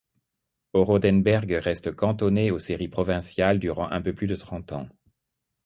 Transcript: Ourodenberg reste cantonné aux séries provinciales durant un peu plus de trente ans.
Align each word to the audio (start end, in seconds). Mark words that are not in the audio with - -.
Ourodenberg 0.73 1.51
reste 1.61 1.93
cantonné 1.95 2.49
aux 2.49 2.57
séries 2.57 2.87
provinciales 2.87 3.59
durant 3.59 3.91
un 3.91 4.01
peu 4.01 4.15
plus 4.15 4.25
de 4.25 4.33
trente 4.35 4.71
ans. 4.71 4.89